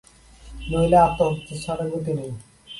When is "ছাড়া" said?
1.63-1.85